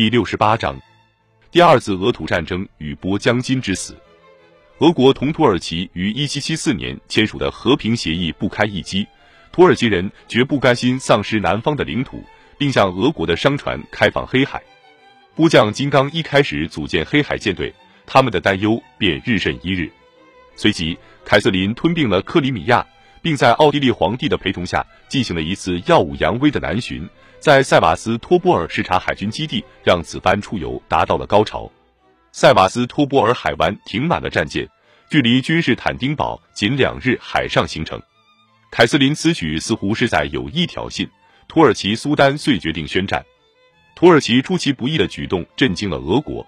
[0.00, 0.80] 第六十八章，
[1.50, 3.94] 第二次俄土战争与波江金之死。
[4.78, 9.06] 俄国同土耳其于一七七四年签署的和平协议不堪一击，
[9.52, 12.24] 土耳其人绝不甘心丧失南方的领土，
[12.56, 14.62] 并向俄国的商船开放黑海。
[15.34, 17.70] 波将金刚一开始组建黑海舰队，
[18.06, 19.92] 他们的担忧便日甚一日。
[20.56, 20.96] 随即，
[21.26, 22.86] 凯瑟琳吞并了克里米亚。
[23.22, 27.06] 并在奥地利皇帝的陪同下进行了一次耀武扬威的南巡，
[27.40, 31.70] 在塞瓦斯托波尔视察海军基地，让此番出游达到了高潮。
[32.32, 34.68] 塞瓦斯托波尔海湾停满了战舰，
[35.08, 37.98] 距离君士坦丁堡仅两日海上行程。
[38.70, 41.08] 凯瑟琳此举似乎是在有意挑衅，
[41.48, 43.24] 土耳其苏丹遂决定宣战。
[43.94, 46.46] 土耳其出其不意的举动震惊了俄国。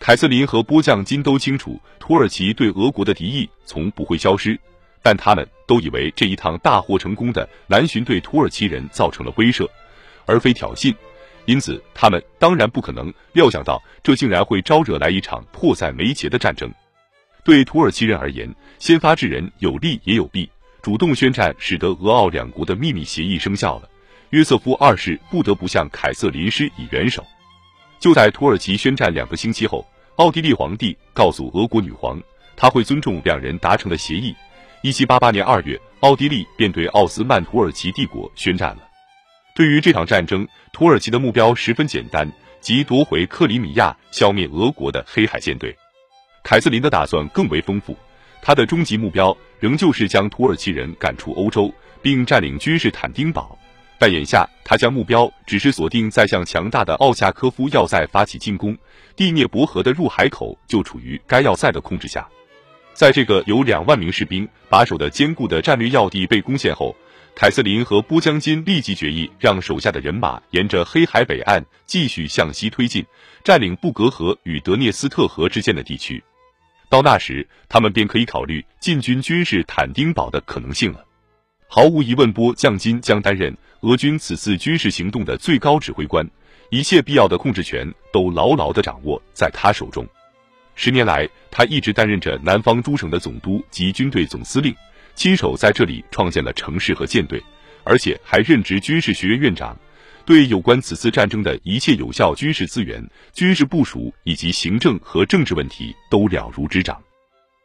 [0.00, 4.58] 凯瑟琳和波将金都清楚，土耳其对俄国的敌意从不会消失。
[5.04, 9.64] 但他们都以为这一趟大获成功的南巡对土耳其人造成了威慑，
[10.26, 10.94] 而非挑衅，
[11.44, 16.70] 因此他们当然不可能料想到这竟然会招惹来一场迫在眉睫的战争。
[17.44, 20.50] 对土耳其人而言，先发制人有利也有弊。
[20.82, 23.88] 主动宣战使得俄奥两国的秘密协议生效了，
[24.30, 27.24] 约瑟夫二世不得不向凯瑟琳施以援手。
[27.98, 32.20] 就在土耳其宣战两个星期后，奥地利皇帝告诉俄国女皇，
[32.56, 34.34] 他会尊重两人达成的协议。
[34.82, 38.82] 一七八八年二月，奥地利便对奥斯曼土耳其帝国宣战了。
[39.56, 45.74] 对于这场战争，土耳其的目标十分简单，即夺回克里米亚，消灭俄国的黑海舰队。
[46.44, 47.96] 凯瑟琳的打算更为丰富，
[48.42, 53.58] 他的终极目标仍旧是将土耳其人赶出欧洲，并占领君士坦丁堡。
[53.98, 58.76] 但眼下，他将目标只是锁定在向强大的奥恰科夫要塞发起进攻，
[59.16, 62.28] 第聂伯河的入海口就处于该要塞的控制下。
[62.92, 66.94] 在这个有两万名士兵把守的坚固的战略要地被攻陷后，
[67.38, 73.04] 凯瑟琳和波将军立即决议让手下的人马沿着黑海北岸继续向西推进，
[73.44, 76.24] 占领布格河与德涅斯特河之间的地区。
[76.88, 81.04] 到那时，他们便可以考虑进军军事坦丁堡的可能性了。
[81.68, 86.26] 毫无疑问，波将军将担任俄军此次军事行动的最高指挥官，
[86.70, 90.08] 一切必要的控制权都牢牢地掌握在他手中。
[90.74, 94.74] 十年来，他一直担任着南方诸省的总督及军队总司令，
[95.16, 97.42] 亲手在这里创建了城市和舰队，
[97.84, 99.74] 而且还任职军事学院院长，
[100.26, 107.02] 对有关此次战争的一切有效军事资源、军事部署以及行政和政治问题都了如指掌。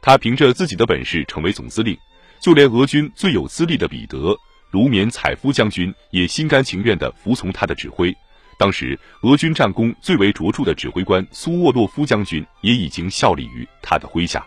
[0.00, 1.98] 他凭着自己的本事成为总司令，
[2.40, 4.18] 就连俄军最有资历的彼得·
[4.70, 8.14] 卢缅采夫将军也心甘情愿地服从他的指挥。
[8.58, 14.46] 当时，俄军战功最为卓著的指挥官苏沃洛夫将军也已经效力于他的麾下。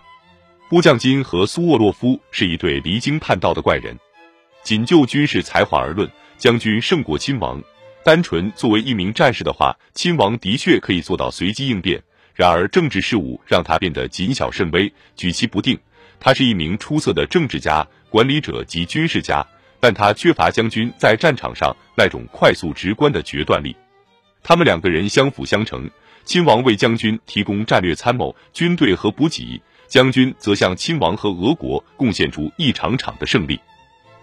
[0.67, 3.95] 波将金和苏沃洛夫是一对离经叛道的怪人。
[4.63, 7.61] 仅就军事才华而论，将军胜过亲王。
[8.03, 12.01] 单纯作为一名战士的话，亲王的确可以做到随机应变。
[12.33, 15.77] 然而，政治事务让他变得谨小慎微，举棋不定。
[16.19, 19.45] 他是一名出色的政治家、管理者及军事家，
[19.79, 23.75] 但他缺乏将军在战场上那种快速直观的决断力。
[24.41, 25.87] 他们两个人相辅相成，
[26.23, 33.59] 亲王为将军提供战略参谋、军队和补给，将军则向亲王和俄国贡献出一场场的胜利。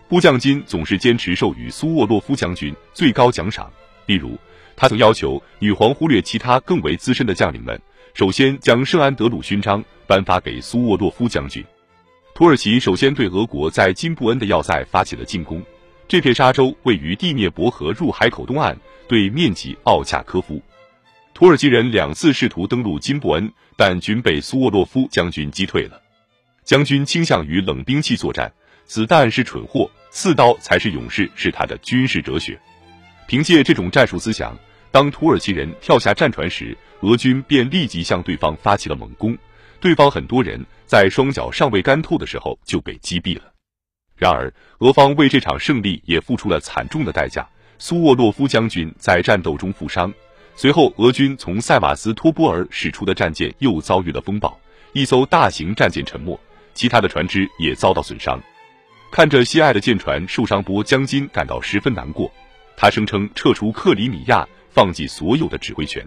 [0.08, 3.70] 波将军总是坚持授予苏沃洛夫将军最高奖赏，
[4.06, 4.36] 例如，
[4.76, 7.80] 他曾要求女皇忽略其他更为资深的将领们，
[8.12, 11.64] 首先将圣安德鲁勋章颁发给苏沃洛夫将军。
[12.34, 15.62] 土耳其首先对俄国在金布恩的要塞发起了进攻。
[16.08, 18.76] 这片沙洲位于第聂伯河入海口东岸，
[19.08, 20.60] 对面积奥恰科夫。
[21.34, 26.00] 土耳其人两次试图登陆金布恩，但均被苏沃洛夫将军击退了。
[26.62, 28.52] 将军倾向于冷兵器作战，
[28.84, 32.60] 子弹是蠢货，刺刀才是勇士，是他的军事哲学。
[33.26, 34.56] 凭借这种战术思想，
[34.90, 39.36] 当土耳其人跳下战船时，俄军便立即向对方发起了猛攻。
[39.80, 43.52] 对方很多人在双脚尚未干透的时候就被击毙了。
[44.14, 47.48] 然而，俄方为这场胜利也付出了惨重的代价。
[47.78, 50.12] 苏沃洛夫将军在战斗中负伤，
[50.54, 54.58] 随后俄军从塞瓦斯托波尔驶出的战舰又遭遇了风暴，
[54.92, 56.38] 一艘大型战舰沉没，
[56.74, 58.40] 其他的船只也遭到损伤。
[59.10, 62.30] 看着心爱的舰船受伤，波将军感到十分难过。
[62.76, 66.06] 他声称撤出克里米亚，放弃所有的指挥权。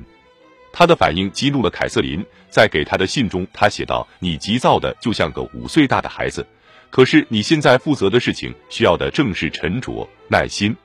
[0.71, 6.45] 他的反应激怒了凯瑟琳，在给他的信中，他写道：“你急躁的就像个五岁大的孩子。”
[6.91, 10.75] 可是你现在负责的事情需要的正是沉着耐心。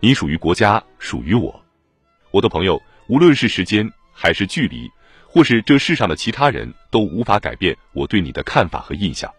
[0.00, 1.62] 你属于国家，属于我，
[2.30, 2.80] 我的朋友。
[3.08, 4.90] 无论是时间，还是距离，
[5.26, 9.30] 或是这世上的其他人都无法改变我对你的看法和印象。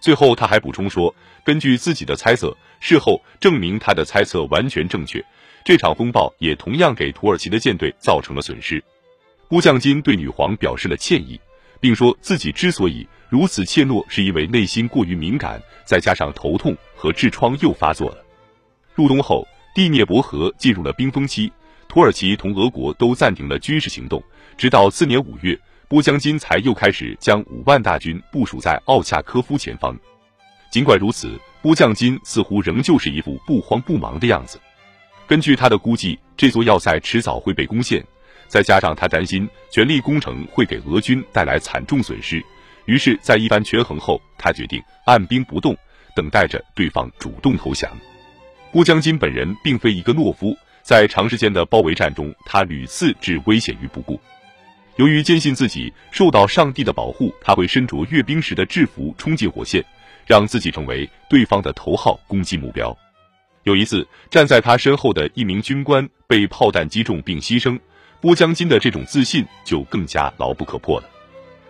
[0.00, 1.14] 最后他还补充说，
[1.44, 5.24] 根据自己的猜测，事后证明他的猜测完全正确。
[5.64, 8.82] 这场风暴也同样给土耳其的舰队造成了损失。
[9.50, 11.40] 乌将金对女皇表示了歉意，
[11.78, 18.24] 并说自己之所以如此怯懦，是因为内心过于敏感，再加上头痛和痔疮又发作了。
[18.94, 21.52] 入冬后，第聂伯河进入了冰封期，
[21.92, 24.22] 土耳其同俄国都暂停了军事行动，
[24.56, 25.54] 直到次年五月，
[25.88, 29.94] 波将金才又开始将五万大军部署在奥恰科夫前方。
[30.70, 34.58] 尽管如此，波将金似乎仍旧是一副不慌不忙的样子。
[35.26, 38.02] 根据他的估计，这座要塞迟早会被攻陷，
[38.48, 42.42] 再加上他担心全力攻城会给俄军带来惨重损失，
[42.86, 45.76] 于是，在一番权衡后，他决定按兵不动，
[46.16, 47.90] 等待着对方主动投降。
[48.72, 54.20] 波将军本人并非一个懦夫，在长时间的包围战中，他屡次置危险于不顾。
[54.96, 59.82] 由于坚信自己受到上帝的保护，他会身着阅兵时的制服冲进火线，
[60.26, 62.94] 让自己成为对方的头号攻击目标。
[63.62, 67.78] 有一次，站在他身后的一名军官被炮弹击中并牺牲，
[68.20, 71.08] 波将金的这种自信就更加牢不可破了。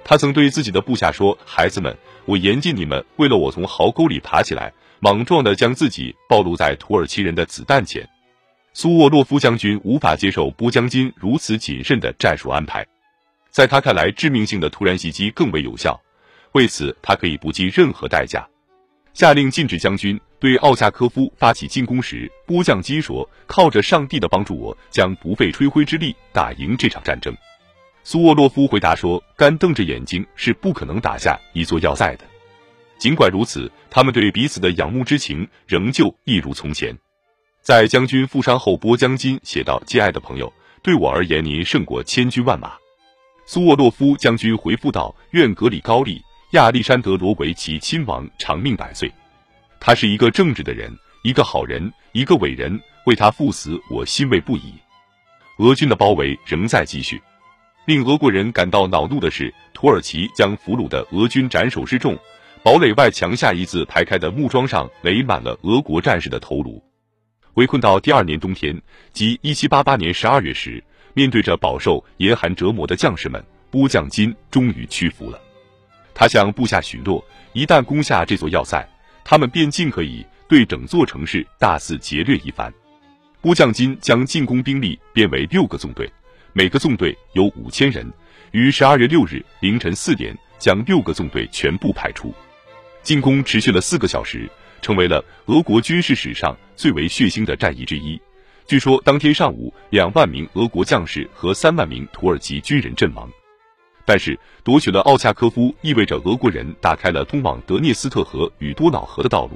[0.02, 8.08] 他曾对自己的部下说：“孩子们，我严禁你们为了我从壕沟里爬起来，莽撞的将自己暴露在土耳其人的子弹前。”
[8.74, 12.86] 苏沃洛夫将军无法接受波将金如此谨慎的战术安排，
[13.50, 16.00] 在他看来，致命性的突然袭击更为有效，
[16.52, 18.48] 为此他可以不计任何代价。
[19.12, 27.36] 下令禁止将军对奥恰科夫发起进攻时，波将金说：“靠着上帝的帮助，我将不费吹灰之力打赢这场战争。”
[28.04, 32.24] 苏沃洛夫回答说：“干瞪着眼睛是不可能打下一座要塞的。”
[32.98, 36.96] 尽管如此，他们对彼此的仰慕之情仍旧一如从前。
[37.62, 42.72] 在将军负伤后，波将金写道：“亲爱的朋友，对我而言，您胜过千军万马。”
[43.46, 46.20] 苏沃洛夫将军回复道：“愿格里高利。”
[46.52, 49.10] 亚历山德罗维奇亲王长命百岁，
[49.80, 50.92] 他是一个正直的人，
[51.22, 52.78] 一个好人，一个伟人。
[53.06, 54.74] 为他赴死，我欣慰不已。
[55.58, 57.22] 俄军的包围仍在继续，
[57.86, 62.18] 令俄国人感到恼怒的是，土耳其将俘虏的俄军斩首示众，
[62.62, 66.82] 堡垒外墙下一字排开的木桩上垒满了俄国战士的头颅。
[67.54, 68.80] 围困到第二年冬天，
[69.12, 70.82] 即一七八八年十二月时，
[71.12, 75.38] 面对着饱受严寒折磨的将士们，波将金终于屈服了。
[76.14, 77.22] 他向部下许诺，
[77.52, 78.86] 一旦攻下这座要塞，
[79.24, 82.72] 他们便尽可以对整座城市大肆劫掠一番。
[83.42, 86.10] 波将金将进攻兵力编为六个纵队，
[86.54, 88.10] 每个纵队有五千人。
[88.52, 92.34] 于十二月六日凌晨四点，将六个纵队全部派出。
[93.02, 94.48] 进攻持续了四个小时，
[94.82, 98.20] 成为了俄国军事史上最为血腥的战役之一。
[98.66, 103.30] 据说当天上午，两万名俄国将士和三万名土耳其军人阵亡。
[104.04, 109.52] 但是夺取了奥恰科夫，意味着俄国人打开了通往德涅斯特河与多瑙河的道路。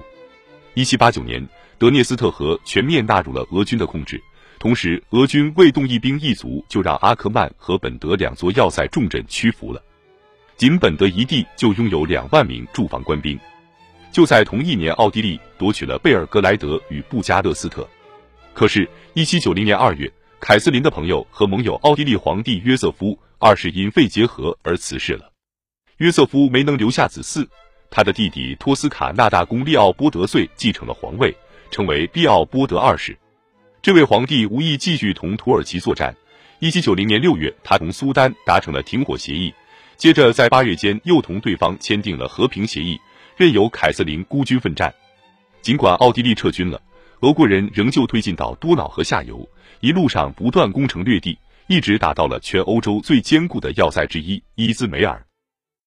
[0.75, 1.45] 一七八九年，
[1.79, 4.23] 德涅斯特河全面纳入了俄军的控制，
[4.61, 9.83] 同时俄军未动一兵一卒，就让阿克曼和本德两座要塞重镇屈服了。
[10.57, 13.39] 仅本德一地就拥有两万名驻防官兵。
[14.17, 17.87] 就在同一年，奥地利夺取了贝尔格莱德与布加勒斯特。
[18.55, 20.11] 可是，一七九零年二月，
[20.41, 23.19] 凯瑟琳的朋友和盟友奥地利皇帝约瑟夫。
[23.39, 25.31] 二世因肺结核而辞世了。
[25.99, 27.47] 约瑟夫没能留下子嗣，
[27.91, 31.37] 他的弟弟托斯卡纳大公利奥波德遂继承了皇位，
[31.71, 33.15] 成为利奥波德二世。
[33.83, 36.17] 这位皇帝无意继续同土耳其作战。
[36.61, 39.53] 一七九零年六月，他同苏丹达成了停火协议，
[39.99, 42.99] 接着在八月间又同对方签订了和平协议，
[43.37, 44.93] 任由凯瑟琳孤军奋战。
[45.61, 46.81] 尽管奥地利撤军了，
[47.21, 49.47] 俄国人仍旧推进到多瑙河下游，
[49.81, 51.39] 一路上不断攻城略地。
[51.69, 55.26] 一直打到了全欧洲最坚固的要塞之一伊兹梅尔。